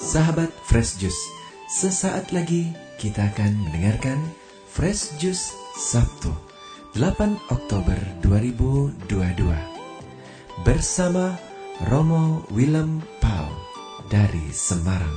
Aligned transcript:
Sahabat 0.00 0.48
Fresh 0.64 0.96
Juice, 0.96 1.20
sesaat 1.68 2.32
lagi 2.32 2.72
kita 2.96 3.28
akan 3.28 3.68
mendengarkan 3.68 4.16
Fresh 4.72 5.20
Juice 5.20 5.52
Sabtu 5.76 6.32
8 6.96 7.52
Oktober 7.52 8.00
2022 8.24 9.04
bersama 10.64 11.36
Romo 11.92 12.40
Willem 12.48 13.04
Pau 13.20 13.52
dari 14.08 14.48
Semarang. 14.48 15.16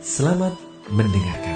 Selamat 0.00 0.56
mendengarkan. 0.88 1.53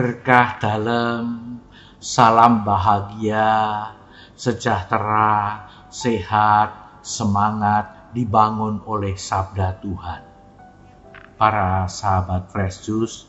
Berkah 0.00 0.56
dalam, 0.56 1.60
salam 2.00 2.64
bahagia, 2.64 3.84
sejahtera, 4.32 5.68
sehat, 5.92 7.04
semangat 7.04 8.08
dibangun 8.16 8.80
oleh 8.88 9.12
sabda 9.12 9.76
Tuhan. 9.84 10.24
Para 11.36 11.84
sahabat 11.84 12.48
Fresh 12.48 12.88
Juice, 12.88 13.28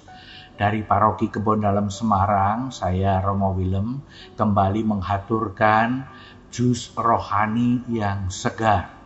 dari 0.55 0.79
Paroki 0.87 1.27
Kebon 1.27 1.59
Dalam 1.59 1.91
Semarang, 1.91 2.71
saya 2.71 3.19
Romo 3.19 3.51
Willem 3.51 4.07
kembali 4.39 4.87
menghaturkan 4.87 6.07
jus 6.55 6.95
rohani 6.95 7.83
yang 7.91 8.31
segar 8.31 9.00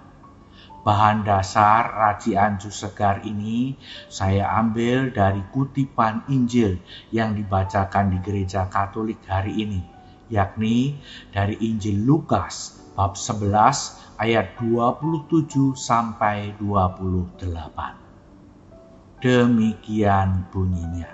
Bahan 0.85 1.25
dasar 1.25 1.97
racian 1.97 2.61
jus 2.61 2.85
segar 2.85 3.25
ini 3.25 3.73
saya 4.05 4.53
ambil 4.61 5.09
dari 5.09 5.41
kutipan 5.49 6.21
Injil 6.29 6.77
yang 7.09 7.33
dibacakan 7.33 8.13
di 8.13 8.21
gereja 8.21 8.69
Katolik 8.69 9.17
hari 9.25 9.65
ini, 9.65 9.81
yakni 10.29 11.01
dari 11.33 11.57
Injil 11.57 12.05
Lukas 12.05 12.85
bab 12.93 13.17
11 13.17 14.21
ayat 14.21 14.61
27 14.61 15.73
sampai 15.73 16.53
28. 16.61 19.25
Demikian 19.25 20.53
bunyinya. 20.53 21.09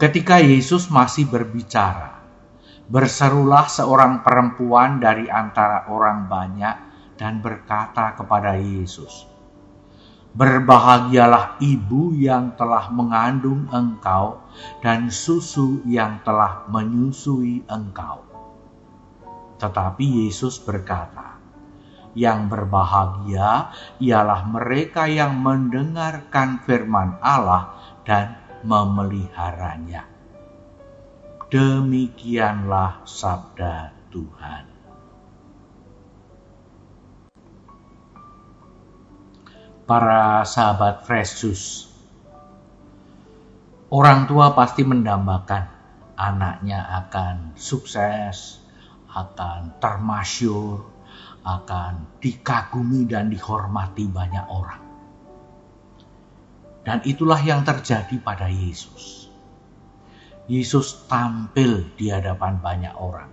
Ketika 0.00 0.40
Yesus 0.40 0.88
masih 0.88 1.28
berbicara, 1.28 2.16
berserulah 2.88 3.68
seorang 3.68 4.24
perempuan 4.24 5.04
dari 5.04 5.28
antara 5.28 5.84
orang 5.92 6.32
banyak 6.32 6.93
dan 7.14 7.42
berkata 7.44 8.14
kepada 8.18 8.58
Yesus, 8.58 9.30
Berbahagialah 10.34 11.62
ibu 11.62 12.10
yang 12.10 12.58
telah 12.58 12.90
mengandung 12.90 13.70
engkau 13.70 14.42
dan 14.82 15.06
susu 15.06 15.78
yang 15.86 16.18
telah 16.26 16.66
menyusui 16.66 17.62
engkau. 17.70 18.26
Tetapi 19.62 20.26
Yesus 20.26 20.58
berkata, 20.58 21.38
yang 22.18 22.50
berbahagia 22.50 23.74
ialah 24.02 24.42
mereka 24.50 25.06
yang 25.06 25.38
mendengarkan 25.38 26.62
firman 26.66 27.18
Allah 27.22 27.74
dan 28.02 28.34
memeliharanya. 28.66 30.06
Demikianlah 31.46 33.06
sabda 33.06 33.94
Tuhan. 34.10 34.73
Para 39.84 40.48
sahabat 40.48 41.04
Juice. 41.04 41.92
Orang 43.92 44.24
tua 44.24 44.56
pasti 44.56 44.80
mendambakan 44.80 45.68
anaknya 46.16 47.04
akan 47.04 47.52
sukses, 47.52 48.64
akan 49.12 49.76
termasyur, 49.78 50.80
akan 51.44 52.16
dikagumi 52.18 53.04
dan 53.04 53.28
dihormati 53.28 54.08
banyak 54.08 54.46
orang. 54.48 54.82
Dan 56.84 57.04
itulah 57.04 57.40
yang 57.44 57.60
terjadi 57.64 58.16
pada 58.24 58.48
Yesus. 58.48 59.28
Yesus 60.48 61.08
tampil 61.08 61.92
di 61.96 62.08
hadapan 62.08 62.60
banyak 62.60 62.94
orang. 62.96 63.32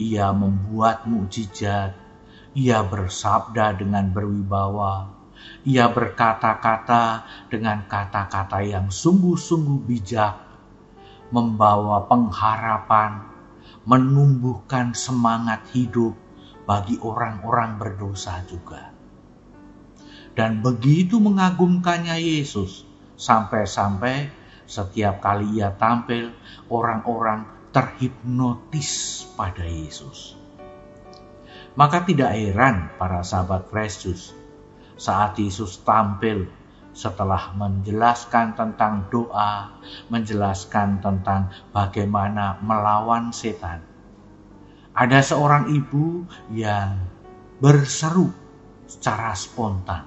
Ia 0.00 0.32
membuat 0.32 1.04
mukjizat, 1.08 1.92
ia 2.52 2.84
bersabda 2.84 3.80
dengan 3.80 4.12
berwibawa, 4.12 5.21
ia 5.62 5.86
berkata-kata 5.86 7.26
dengan 7.46 7.86
kata-kata 7.86 8.66
yang 8.66 8.90
sungguh-sungguh 8.90 9.86
bijak, 9.86 10.34
membawa 11.30 12.02
pengharapan, 12.10 13.22
menumbuhkan 13.86 14.90
semangat 14.90 15.62
hidup 15.70 16.18
bagi 16.66 16.98
orang-orang 16.98 17.78
berdosa 17.78 18.42
juga. 18.50 18.90
Dan 20.34 20.64
begitu 20.64 21.22
mengagumkannya 21.22 22.18
Yesus, 22.18 22.82
sampai-sampai 23.14 24.32
setiap 24.66 25.22
kali 25.22 25.60
ia 25.60 25.70
tampil, 25.76 26.34
orang-orang 26.72 27.44
terhipnotis 27.70 29.24
pada 29.36 29.62
Yesus. 29.62 30.34
Maka 31.72 32.04
tidak 32.04 32.36
heran 32.36 32.92
para 33.00 33.24
sahabat 33.24 33.68
Kristus 33.72 34.41
saat 35.02 35.34
Yesus 35.34 35.82
tampil 35.82 36.46
setelah 36.94 37.50
menjelaskan 37.58 38.54
tentang 38.54 39.10
doa, 39.10 39.74
menjelaskan 40.06 41.02
tentang 41.02 41.50
bagaimana 41.74 42.62
melawan 42.62 43.34
setan. 43.34 43.82
Ada 44.94 45.34
seorang 45.34 45.74
ibu 45.74 46.22
yang 46.54 47.02
berseru 47.58 48.30
secara 48.86 49.34
spontan. 49.34 50.06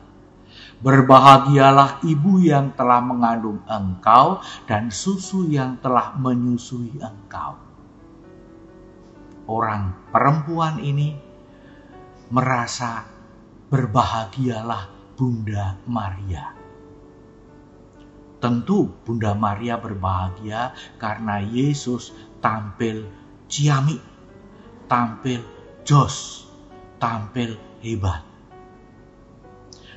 Berbahagialah 0.79 2.06
ibu 2.07 2.39
yang 2.39 2.72
telah 2.79 3.03
mengandung 3.03 3.59
engkau 3.67 4.39
dan 4.69 4.94
susu 4.94 5.50
yang 5.51 5.75
telah 5.83 6.16
menyusui 6.16 6.95
engkau. 7.03 7.59
Orang 9.50 10.07
perempuan 10.13 10.79
ini 10.79 11.17
merasa 12.29 13.14
berbahagialah 13.69 15.15
Bunda 15.15 15.79
Maria. 15.89 16.53
Tentu 18.37 18.91
Bunda 19.01 19.33
Maria 19.33 19.79
berbahagia 19.79 20.75
karena 21.01 21.41
Yesus 21.41 22.13
tampil 22.43 23.09
ciamik, 23.49 24.03
tampil 24.85 25.41
jos, 25.81 26.45
tampil 27.01 27.57
hebat. 27.81 28.21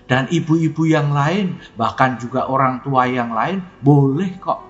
Dan 0.09 0.25
ibu-ibu 0.33 0.89
yang 0.89 1.13
lain, 1.13 1.61
bahkan 1.77 2.17
juga 2.17 2.49
orang 2.49 2.81
tua 2.81 3.05
yang 3.05 3.37
lain, 3.37 3.61
boleh 3.85 4.41
kok 4.41 4.65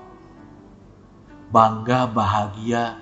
bangga 1.49 2.11
bahagia 2.11 2.99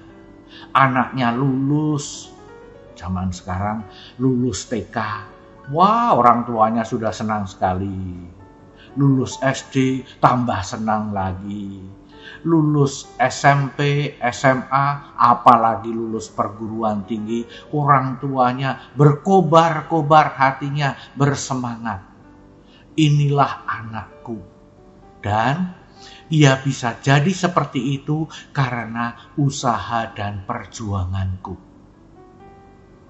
anaknya 0.77 1.33
lulus. 1.33 2.31
Zaman 2.97 3.29
sekarang 3.33 3.85
lulus 4.21 4.69
TK, 4.69 4.97
Wah, 5.67 6.15
orang 6.15 6.47
tuanya 6.47 6.87
sudah 6.87 7.11
senang 7.11 7.43
sekali. 7.51 8.23
Lulus 8.95 9.35
SD 9.43 10.07
tambah 10.23 10.63
senang 10.63 11.11
lagi. 11.11 11.83
Lulus 12.47 13.11
SMP, 13.19 14.15
SMA, 14.31 14.87
apalagi 15.19 15.91
lulus 15.91 16.31
perguruan 16.31 17.03
tinggi, 17.03 17.43
orang 17.75 18.23
tuanya 18.23 18.95
berkobar-kobar 18.95 20.39
hatinya, 20.39 20.95
bersemangat. 21.19 22.03
Inilah 22.95 23.67
anakku. 23.67 24.39
Dan 25.19 25.75
ia 26.31 26.63
bisa 26.63 26.95
jadi 27.03 27.31
seperti 27.35 27.99
itu 27.99 28.31
karena 28.55 29.35
usaha 29.35 30.07
dan 30.15 30.47
perjuanganku. 30.47 31.59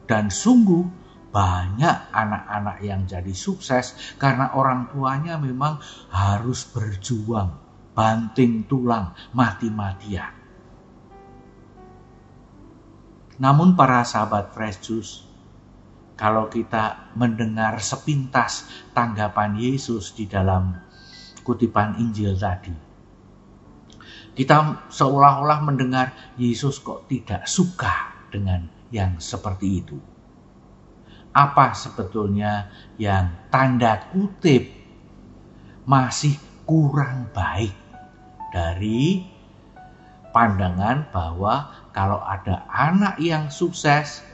Dan 0.08 0.32
sungguh 0.32 1.05
banyak 1.36 2.16
anak-anak 2.16 2.80
yang 2.80 3.04
jadi 3.04 3.36
sukses 3.36 4.16
karena 4.16 4.56
orang 4.56 4.88
tuanya 4.88 5.36
memang 5.36 5.76
harus 6.08 6.64
berjuang, 6.72 7.52
banting 7.92 8.64
tulang, 8.64 9.12
mati-matian. 9.36 10.32
Namun 13.36 13.76
para 13.76 14.00
sahabat 14.00 14.56
Fresh 14.56 14.80
Juice, 14.80 15.14
kalau 16.16 16.48
kita 16.48 17.12
mendengar 17.12 17.84
sepintas 17.84 18.64
tanggapan 18.96 19.60
Yesus 19.60 20.16
di 20.16 20.24
dalam 20.24 20.72
kutipan 21.44 22.00
Injil 22.00 22.32
tadi, 22.32 22.72
Kita 24.36 24.88
seolah-olah 24.88 25.60
mendengar 25.64 26.12
Yesus 26.40 26.80
kok 26.80 27.08
tidak 27.08 27.44
suka 27.44 28.24
dengan 28.28 28.68
yang 28.92 29.16
seperti 29.16 29.80
itu. 29.84 30.15
Apa 31.36 31.76
sebetulnya 31.76 32.72
yang 32.96 33.28
tanda 33.52 34.08
kutip 34.08 34.72
masih 35.84 36.40
kurang 36.64 37.28
baik 37.36 37.76
dari 38.48 39.20
pandangan 40.32 41.12
bahwa 41.12 41.68
kalau 41.92 42.24
ada 42.24 42.64
anak 42.72 43.20
yang 43.20 43.52
sukses, 43.52 44.24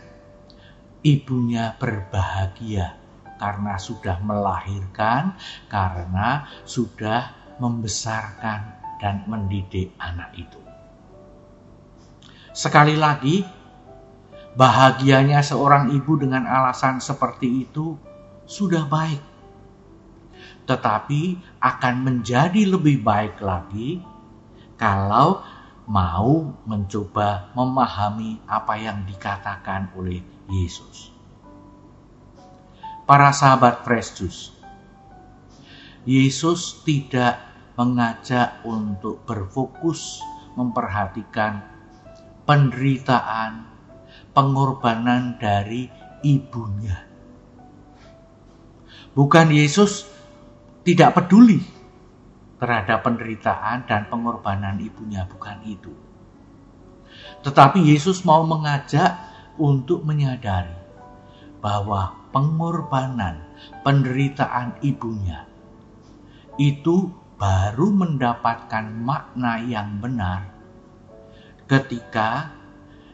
ibunya 1.03 1.75
berbahagia 1.83 2.95
karena 3.43 3.75
sudah 3.75 4.23
melahirkan, 4.23 5.35
karena 5.67 6.47
sudah 6.63 7.35
membesarkan 7.59 8.79
dan 9.03 9.27
mendidik 9.27 9.91
anak 9.99 10.31
itu. 10.39 10.63
Sekali 12.55 12.95
lagi, 12.95 13.43
bahagianya 14.53 15.41
seorang 15.41 15.93
ibu 15.97 16.21
dengan 16.21 16.45
alasan 16.45 17.01
seperti 17.01 17.69
itu 17.69 17.97
sudah 18.45 18.85
baik. 18.85 19.23
Tetapi 20.69 21.23
akan 21.59 21.95
menjadi 22.05 22.63
lebih 22.69 23.03
baik 23.03 23.43
lagi 23.43 24.03
kalau 24.79 25.43
mau 25.89 26.55
mencoba 26.63 27.51
memahami 27.59 28.39
apa 28.47 28.79
yang 28.79 29.03
dikatakan 29.03 29.91
oleh 29.99 30.23
Yesus. 30.47 31.11
Para 33.03 33.35
sahabat 33.35 33.83
Fresh 33.83 34.23
Yesus 36.07 36.83
tidak 36.87 37.39
mengajak 37.75 38.63
untuk 38.63 39.23
berfokus 39.27 40.23
memperhatikan 40.55 41.65
penderitaan, 42.45 43.72
pengorbanan 44.33 45.37
dari 45.37 45.89
ibunya. 46.25 46.97
Bukan 49.13 49.53
Yesus 49.53 50.09
tidak 50.83 51.21
peduli 51.21 51.61
terhadap 52.57 53.05
penderitaan 53.05 53.85
dan 53.85 54.09
pengorbanan 54.09 54.81
ibunya, 54.81 55.29
bukan 55.29 55.61
itu. 55.69 55.93
Tetapi 57.45 57.85
Yesus 57.93 58.25
mau 58.25 58.41
mengajak 58.47 59.21
untuk 59.61 60.01
menyadari 60.07 60.73
bahwa 61.61 62.17
pengorbanan, 62.33 63.45
penderitaan 63.85 64.81
ibunya 64.81 65.45
itu 66.57 67.13
baru 67.37 67.91
mendapatkan 67.93 68.87
makna 69.03 69.61
yang 69.61 69.99
benar 69.99 70.53
ketika 71.67 72.62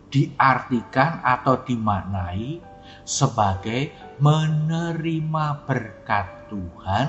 diartikan 0.08 1.20
atau 1.20 1.60
dimaknai 1.64 2.60
sebagai 3.04 3.92
menerima 4.20 5.46
berkat 5.68 6.26
Tuhan 6.48 7.06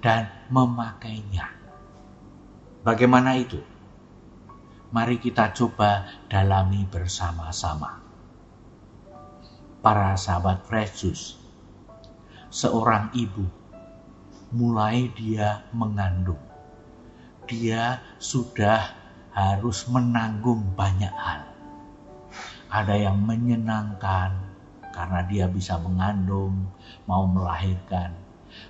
dan 0.00 0.28
memakainya. 0.48 1.48
Bagaimana 2.84 3.36
itu? 3.40 3.60
Mari 4.92 5.18
kita 5.18 5.50
coba 5.56 6.06
dalami 6.28 6.84
bersama-sama. 6.86 8.04
Para 9.84 10.16
sahabat 10.16 10.64
Fresus, 10.64 11.36
seorang 12.48 13.12
ibu 13.12 13.44
mulai 14.54 15.10
dia 15.12 15.66
mengandung. 15.74 16.40
Dia 17.44 18.00
sudah 18.16 18.94
harus 19.34 19.90
menanggung 19.90 20.72
banyak 20.78 21.10
hal. 21.10 21.53
Ada 22.74 22.98
yang 22.98 23.22
menyenangkan 23.22 24.34
karena 24.90 25.20
dia 25.30 25.46
bisa 25.46 25.78
mengandung, 25.78 26.74
mau 27.06 27.22
melahirkan. 27.30 28.10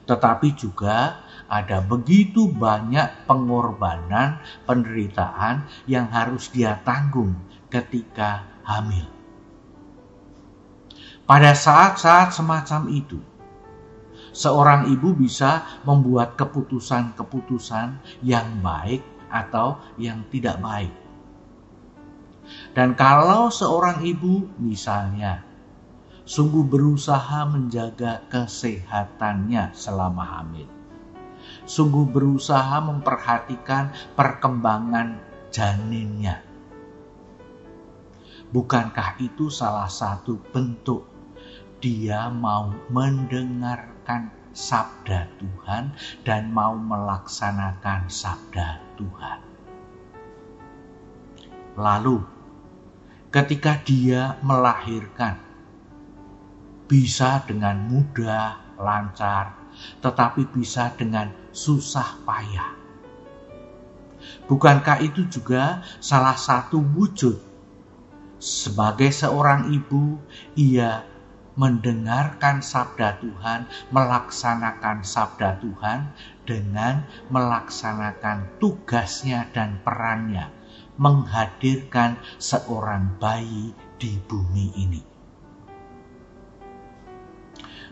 Tetapi 0.05 0.53
juga 0.53 1.25
ada 1.49 1.81
begitu 1.81 2.53
banyak 2.53 3.25
pengorbanan, 3.25 4.45
penderitaan 4.69 5.65
yang 5.89 6.09
harus 6.13 6.53
dia 6.53 6.81
tanggung 6.85 7.33
ketika 7.73 8.45
hamil. 8.69 9.09
Pada 11.25 11.57
saat-saat 11.57 12.37
semacam 12.37 12.93
itu, 12.93 13.17
seorang 14.37 14.93
ibu 14.93 15.17
bisa 15.17 15.65
membuat 15.89 16.37
keputusan-keputusan 16.37 18.21
yang 18.21 18.61
baik 18.61 19.01
atau 19.33 19.81
yang 19.97 20.21
tidak 20.29 20.61
baik. 20.61 21.04
Dan 22.75 22.99
kalau 22.99 23.55
seorang 23.55 24.03
ibu 24.03 24.51
misalnya 24.59 25.47
sungguh 26.27 26.67
berusaha 26.67 27.47
menjaga 27.47 28.27
kesehatannya 28.27 29.71
selama 29.71 30.25
hamil, 30.27 30.67
sungguh 31.71 32.03
berusaha 32.11 32.83
memperhatikan 32.83 33.95
perkembangan 34.19 35.23
janinnya. 35.55 36.43
Bukankah 38.51 39.23
itu 39.23 39.55
salah 39.55 39.87
satu 39.87 40.43
bentuk 40.51 41.07
dia 41.79 42.27
mau 42.27 42.75
mendengarkan 42.91 44.35
sabda 44.51 45.31
Tuhan 45.39 45.95
dan 46.27 46.51
mau 46.51 46.75
melaksanakan 46.75 48.11
sabda 48.11 48.83
Tuhan. 48.99 49.39
Lalu, 51.75 52.34
ketika 53.35 53.83
dia 53.83 54.39
melahirkan, 54.47 55.35
bisa 56.87 57.43
dengan 57.43 57.83
mudah, 57.83 58.79
lancar, 58.79 59.59
tetapi 59.99 60.47
bisa 60.55 60.95
dengan 60.95 61.35
susah 61.51 62.15
payah. 62.23 62.71
Bukankah 64.47 65.03
itu 65.03 65.27
juga 65.27 65.83
salah 65.99 66.39
satu 66.39 66.79
wujud 66.79 67.35
sebagai 68.39 69.11
seorang 69.11 69.67
ibu, 69.75 70.15
ia 70.55 71.03
mendengarkan 71.59 72.63
sabda 72.63 73.19
Tuhan, 73.19 73.67
melaksanakan 73.91 75.03
sabda 75.03 75.59
Tuhan 75.59 76.07
dengan 76.47 77.03
melaksanakan 77.35 78.63
tugasnya 78.63 79.51
dan 79.51 79.83
perannya 79.83 80.55
menghadirkan 81.01 82.19
seorang 82.39 83.15
bayi 83.19 83.75
di 83.99 84.19
bumi 84.29 84.67
ini. 84.79 85.03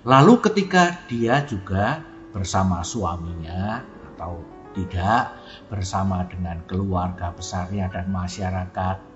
Lalu 0.03 0.35
ketika 0.43 0.99
dia 1.07 1.47
juga 1.47 2.03
bersama 2.35 2.83
suaminya 2.83 3.87
atau 4.15 4.43
tidak 4.75 5.37
bersama 5.71 6.27
dengan 6.27 6.59
keluarga 6.67 7.31
besarnya 7.31 7.87
dan 7.93 8.11
masyarakat 8.11 9.13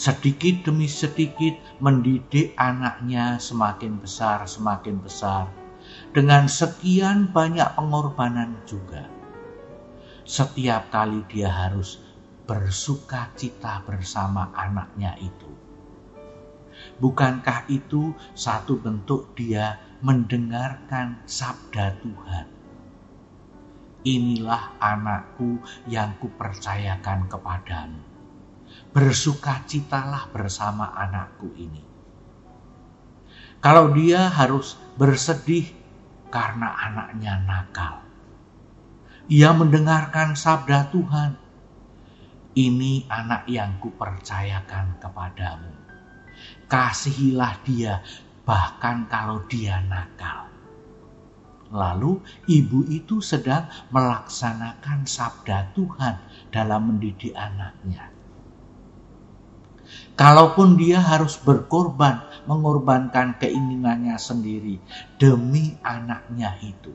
sedikit 0.00 0.64
demi 0.64 0.86
sedikit 0.88 1.60
mendidik 1.82 2.54
anaknya 2.56 3.36
semakin 3.36 3.98
besar, 3.98 4.46
semakin 4.46 5.02
besar, 5.02 5.50
dengan 6.14 6.46
sekian 6.46 7.28
banyak 7.28 7.66
pengorbanan 7.74 8.56
juga. 8.64 9.04
Setiap 10.24 10.94
kali 10.94 11.26
dia 11.26 11.50
harus 11.50 11.98
bersuka 12.50 13.30
cita 13.38 13.78
bersama 13.86 14.50
anaknya 14.50 15.14
itu. 15.22 15.46
Bukankah 16.98 17.70
itu 17.70 18.10
satu 18.34 18.74
bentuk 18.74 19.38
dia 19.38 19.78
mendengarkan 20.02 21.22
sabda 21.30 21.94
Tuhan? 22.02 22.46
Inilah 24.02 24.74
anakku 24.82 25.62
yang 25.86 26.18
kupercayakan 26.18 27.30
kepadamu 27.30 28.10
bersukacitalah 28.90 30.34
bersama 30.34 30.90
anakku 30.98 31.54
ini. 31.54 31.86
Kalau 33.62 33.94
dia 33.94 34.26
harus 34.26 34.74
bersedih 34.98 35.70
karena 36.34 36.74
anaknya 36.74 37.38
nakal, 37.46 38.02
ia 39.30 39.54
mendengarkan 39.54 40.34
sabda 40.34 40.90
Tuhan. 40.90 41.49
Ini 42.50 43.06
anak 43.06 43.46
yang 43.46 43.78
kupercayakan 43.78 44.98
kepadamu. 44.98 45.70
Kasihilah 46.66 47.62
dia 47.62 48.02
bahkan 48.42 49.06
kalau 49.06 49.46
dia 49.46 49.78
nakal. 49.86 50.50
Lalu 51.70 52.18
ibu 52.50 52.82
itu 52.90 53.22
sedang 53.22 53.70
melaksanakan 53.94 55.06
sabda 55.06 55.70
Tuhan 55.78 56.18
dalam 56.50 56.90
mendidik 56.90 57.30
anaknya. 57.38 58.10
Kalaupun 60.18 60.74
dia 60.74 60.98
harus 60.98 61.38
berkorban, 61.38 62.26
mengorbankan 62.50 63.38
keinginannya 63.38 64.18
sendiri 64.18 64.82
demi 65.22 65.78
anaknya 65.86 66.58
itu. 66.66 66.90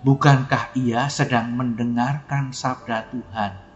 Bukankah 0.00 0.72
ia 0.72 1.12
sedang 1.12 1.52
mendengarkan 1.52 2.56
sabda 2.56 3.12
Tuhan? 3.12 3.69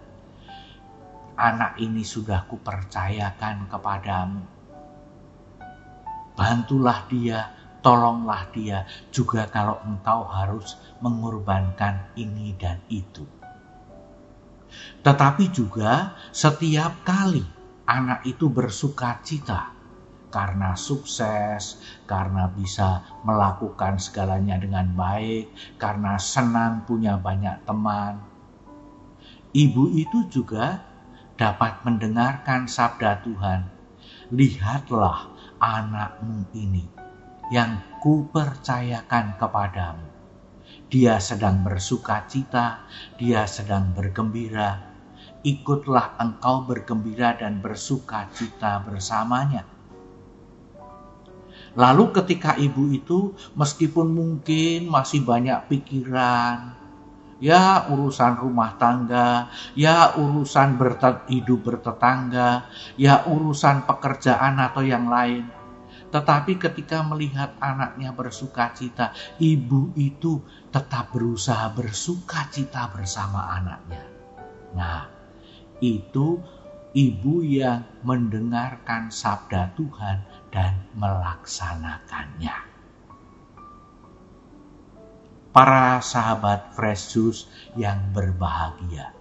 Anak 1.34 1.82
ini 1.82 2.06
sudah 2.06 2.46
kupercayakan 2.46 3.66
kepadamu. 3.66 4.42
Bantulah 6.38 7.10
dia, 7.10 7.50
tolonglah 7.82 8.54
dia 8.54 8.86
juga 9.10 9.50
kalau 9.50 9.82
engkau 9.82 10.30
harus 10.30 10.78
mengorbankan 11.02 12.14
ini 12.14 12.54
dan 12.54 12.78
itu. 12.86 13.26
Tetapi 15.02 15.50
juga 15.50 16.14
setiap 16.30 17.02
kali 17.02 17.42
anak 17.86 18.22
itu 18.30 18.46
bersuka 18.46 19.18
cita 19.26 19.74
karena 20.30 20.74
sukses, 20.74 21.78
karena 22.10 22.50
bisa 22.50 23.06
melakukan 23.22 24.02
segalanya 24.02 24.58
dengan 24.58 24.90
baik, 24.94 25.50
karena 25.78 26.18
senang 26.18 26.82
punya 26.82 27.14
banyak 27.14 27.62
teman. 27.62 28.18
Ibu 29.54 29.94
itu 29.94 30.26
juga 30.26 30.93
dapat 31.34 31.82
mendengarkan 31.82 32.66
sabda 32.70 33.22
Tuhan. 33.26 33.66
Lihatlah 34.34 35.30
anakmu 35.58 36.48
ini 36.56 36.86
yang 37.52 37.82
kupercayakan 38.00 39.36
kepadamu. 39.36 40.08
Dia 40.88 41.18
sedang 41.18 41.66
bersuka 41.66 42.24
cita, 42.30 42.86
dia 43.18 43.44
sedang 43.44 43.92
bergembira. 43.92 44.94
Ikutlah 45.44 46.16
engkau 46.16 46.64
bergembira 46.64 47.36
dan 47.36 47.60
bersuka 47.60 48.32
cita 48.32 48.80
bersamanya 48.80 49.74
Lalu 51.74 52.14
ketika 52.14 52.54
ibu 52.54 52.86
itu 52.94 53.34
meskipun 53.58 54.14
mungkin 54.14 54.86
masih 54.86 55.26
banyak 55.26 55.66
pikiran, 55.66 56.70
ya 57.44 57.84
urusan 57.92 58.40
rumah 58.40 58.80
tangga, 58.80 59.52
ya 59.76 60.16
urusan 60.16 60.80
bertet 60.80 61.28
hidup 61.28 61.60
bertetangga, 61.60 62.64
ya 62.96 63.28
urusan 63.28 63.84
pekerjaan 63.84 64.56
atau 64.56 64.80
yang 64.80 65.04
lain. 65.12 65.44
Tetapi 66.08 66.56
ketika 66.56 67.04
melihat 67.04 67.52
anaknya 67.60 68.16
bersuka 68.16 68.72
cita, 68.72 69.12
ibu 69.36 69.92
itu 69.98 70.40
tetap 70.72 71.12
berusaha 71.12 71.68
bersuka 71.76 72.48
cita 72.48 72.88
bersama 72.88 73.52
anaknya. 73.60 74.08
Nah, 74.72 75.04
itu 75.84 76.40
ibu 76.96 77.44
yang 77.44 77.84
mendengarkan 78.06 79.10
sabda 79.10 79.74
Tuhan 79.74 80.22
dan 80.54 80.86
melaksanakannya. 80.96 82.73
Para 85.54 86.02
sahabat 86.02 86.74
Fresh 86.74 87.14
Juice 87.14 87.46
yang 87.78 88.10
berbahagia. 88.10 89.14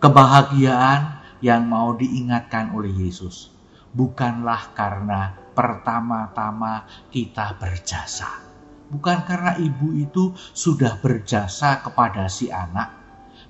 Kebahagiaan 0.00 1.20
yang 1.44 1.68
mau 1.68 1.92
diingatkan 1.92 2.72
oleh 2.72 2.88
Yesus 2.96 3.52
bukanlah 3.92 4.72
karena 4.72 5.36
pertama-tama 5.52 6.88
kita 7.12 7.60
berjasa. 7.60 8.40
Bukan 8.88 9.28
karena 9.28 9.60
ibu 9.60 9.92
itu 9.92 10.32
sudah 10.56 10.96
berjasa 11.04 11.84
kepada 11.84 12.24
si 12.32 12.48
anak, 12.48 12.88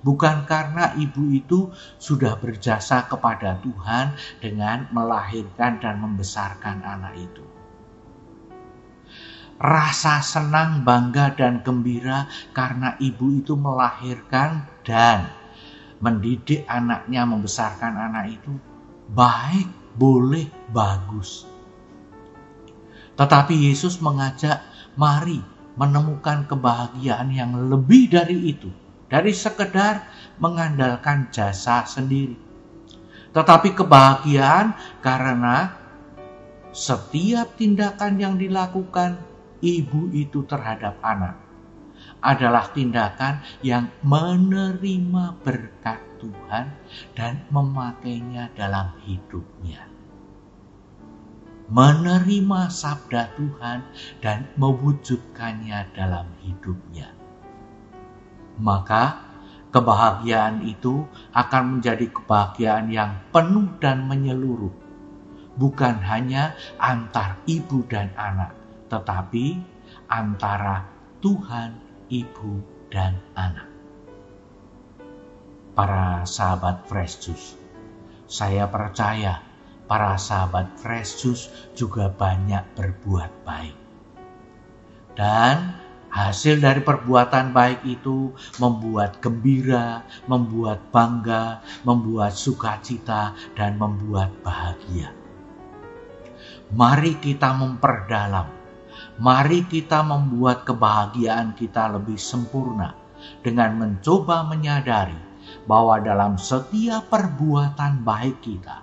Bukan 0.03 0.43
karena 0.43 0.91
ibu 0.99 1.27
itu 1.31 1.71
sudah 1.99 2.35
berjasa 2.35 3.07
kepada 3.07 3.63
Tuhan 3.63 4.11
dengan 4.43 4.91
melahirkan 4.91 5.79
dan 5.79 6.03
membesarkan 6.03 6.83
anak 6.83 7.15
itu. 7.15 7.43
Rasa 9.59 10.23
senang, 10.23 10.87
bangga, 10.87 11.35
dan 11.35 11.59
gembira 11.59 12.31
karena 12.55 12.95
ibu 13.03 13.43
itu 13.43 13.59
melahirkan 13.59 14.63
dan 14.87 15.27
mendidik 15.99 16.63
anaknya, 16.71 17.27
membesarkan 17.27 17.91
anak 17.91 18.39
itu 18.39 18.55
baik, 19.11 19.67
boleh, 19.99 20.47
bagus. 20.71 21.43
Tetapi 23.19 23.67
Yesus 23.67 23.99
mengajak, 23.99 24.63
mari 24.95 25.43
menemukan 25.75 26.47
kebahagiaan 26.47 27.27
yang 27.35 27.51
lebih 27.67 28.07
dari 28.07 28.55
itu 28.55 28.71
dari 29.09 29.33
sekedar 29.35 30.07
mengandalkan 30.39 31.27
jasa 31.33 31.83
sendiri. 31.83 32.37
Tetapi 33.35 33.75
kebahagiaan 33.75 34.71
karena 35.03 35.73
setiap 36.71 37.57
tindakan 37.57 38.21
yang 38.21 38.35
dilakukan 38.37 39.28
ibu 39.59 40.11
itu 40.11 40.43
terhadap 40.47 40.99
anak 41.03 41.35
adalah 42.23 42.71
tindakan 42.71 43.43
yang 43.63 43.91
menerima 44.03 45.39
berkat 45.43 45.99
Tuhan 46.19 46.71
dan 47.15 47.43
memakainya 47.51 48.51
dalam 48.55 48.91
hidupnya. 49.07 49.87
Menerima 51.69 52.61
sabda 52.67 53.37
Tuhan 53.37 53.79
dan 54.19 54.49
mewujudkannya 54.57 55.93
dalam 55.93 56.27
hidupnya 56.41 57.19
maka 58.59 59.23
kebahagiaan 59.71 60.67
itu 60.67 61.07
akan 61.31 61.79
menjadi 61.79 62.11
kebahagiaan 62.11 62.91
yang 62.91 63.11
penuh 63.31 63.71
dan 63.79 64.05
menyeluruh. 64.05 64.75
Bukan 65.59 65.99
hanya 66.07 66.55
antar 66.79 67.39
ibu 67.47 67.83
dan 67.87 68.11
anak, 68.15 68.55
tetapi 68.89 69.61
antara 70.09 70.89
Tuhan, 71.21 71.77
ibu, 72.09 72.59
dan 72.89 73.21
anak. 73.37 73.69
Para 75.77 76.25
sahabat 76.27 76.83
Fresh 76.89 77.15
Juice, 77.23 77.55
saya 78.27 78.67
percaya 78.67 79.39
para 79.87 80.19
sahabat 80.19 80.75
Fresh 80.75 81.23
Juice 81.23 81.45
juga 81.77 82.11
banyak 82.11 82.75
berbuat 82.75 83.31
baik. 83.47 83.77
Dan 85.15 85.79
Hasil 86.09 86.57
dari 86.57 86.81
perbuatan 86.81 87.53
baik 87.53 87.85
itu 87.85 88.33
membuat 88.57 89.21
gembira, 89.21 90.01
membuat 90.25 90.89
bangga, 90.89 91.61
membuat 91.85 92.33
sukacita, 92.33 93.37
dan 93.53 93.77
membuat 93.77 94.33
bahagia. 94.41 95.13
Mari 96.73 97.21
kita 97.21 97.53
memperdalam, 97.53 98.49
mari 99.19 99.67
kita 99.67 99.99
membuat 99.99 100.63
kebahagiaan 100.63 101.51
kita 101.51 101.91
lebih 101.91 102.15
sempurna 102.15 102.95
dengan 103.43 103.75
mencoba 103.75 104.47
menyadari 104.47 105.19
bahwa 105.67 105.99
dalam 105.99 106.39
setiap 106.39 107.11
perbuatan 107.11 108.07
baik 108.07 108.39
kita, 108.39 108.79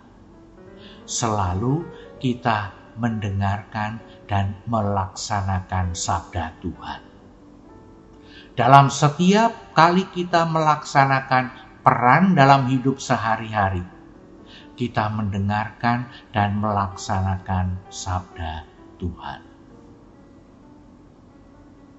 selalu 1.08 1.88
kita 2.20 2.76
mendengarkan 3.00 3.96
dan 4.28 4.56
melaksanakan 4.68 5.96
sabda 5.96 6.52
Tuhan. 6.60 7.00
Dalam 8.56 8.88
setiap 8.88 9.72
kali 9.76 10.08
kita 10.12 10.48
melaksanakan 10.48 11.80
peran 11.84 12.36
dalam 12.36 12.68
hidup 12.68 13.00
sehari-hari, 13.00 13.84
kita 14.76 15.08
mendengarkan 15.12 16.08
dan 16.32 16.56
melaksanakan 16.60 17.80
sabda 17.88 18.64
Tuhan. 18.96 19.55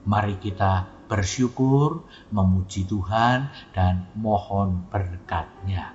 Mari 0.08 0.40
kita 0.40 0.88
bersyukur, 1.12 2.08
memuji 2.32 2.88
Tuhan, 2.88 3.52
dan 3.76 4.08
mohon 4.16 4.88
berkatnya. 4.88 5.92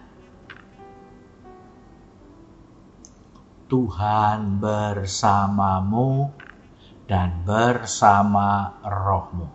Tuhan 3.72 4.60
bersamamu 4.60 6.28
dan 7.08 7.40
bersama 7.48 8.76
rohmu 8.84 9.48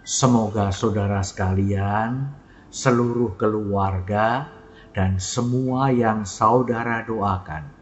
Semoga 0.00 0.72
saudara 0.72 1.20
sekalian, 1.20 2.32
seluruh 2.72 3.36
keluarga, 3.36 4.48
dan 4.96 5.20
semua 5.20 5.92
yang 5.92 6.24
saudara 6.24 7.04
doakan 7.04 7.76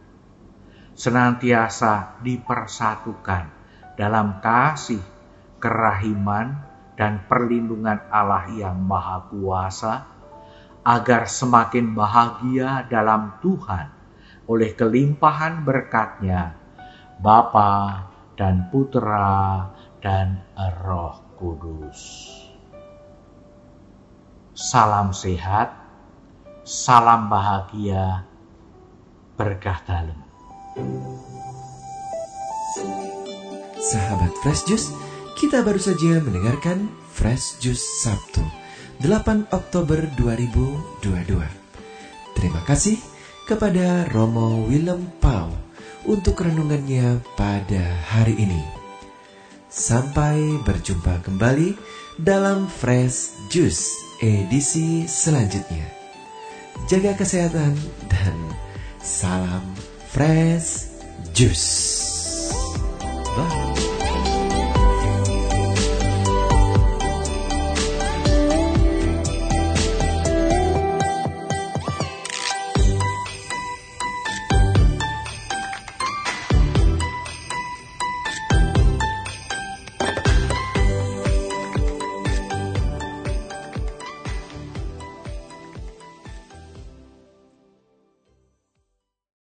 senantiasa 0.94 2.22
dipersatukan 2.22 3.50
dalam 3.98 4.38
kasih, 4.38 5.02
kerahiman, 5.64 6.60
dan 6.94 7.24
perlindungan 7.24 8.04
Allah 8.12 8.44
yang 8.52 8.76
Maha 8.84 9.32
Kuasa, 9.32 10.04
agar 10.84 11.24
semakin 11.24 11.96
bahagia 11.96 12.84
dalam 12.92 13.40
Tuhan 13.40 13.88
oleh 14.44 14.76
kelimpahan 14.76 15.64
berkatnya, 15.64 16.52
Bapa 17.16 18.04
dan 18.36 18.68
Putra 18.68 19.72
dan 20.04 20.44
Roh 20.84 21.24
Kudus. 21.40 22.28
Salam 24.52 25.16
sehat, 25.16 25.72
salam 26.62 27.32
bahagia, 27.32 28.28
berkah 29.34 29.80
dalam. 29.88 30.20
Sahabat 33.80 34.32
Fresh 34.44 34.68
Juice, 34.68 34.88
Kita 35.34 35.66
baru 35.66 35.82
saja 35.82 36.22
mendengarkan 36.22 36.86
Fresh 37.10 37.58
Juice 37.58 38.06
Sabtu 38.06 38.38
8 39.02 39.50
Oktober 39.50 40.06
2022. 40.14 41.10
Terima 42.38 42.62
kasih 42.62 42.94
kepada 43.42 44.06
Romo 44.14 44.62
Willem 44.70 45.10
Pau 45.18 45.50
untuk 46.06 46.38
renungannya 46.38 47.18
pada 47.34 47.82
hari 48.14 48.38
ini. 48.38 48.62
Sampai 49.66 50.38
berjumpa 50.62 51.26
kembali 51.26 51.74
dalam 52.14 52.70
Fresh 52.70 53.50
Juice 53.50 53.90
edisi 54.22 55.10
selanjutnya. 55.10 55.90
Jaga 56.86 57.18
kesehatan 57.18 57.74
dan 58.06 58.38
salam 59.02 59.66
Fresh 60.14 60.94
Juice. 61.34 61.74
Bye. 63.34 63.73